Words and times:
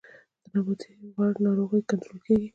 د 0.43 0.43
نباتي 0.53 0.91
ناروغیو 1.45 1.87
کنټرول 1.89 2.19
کیږي 2.25 2.47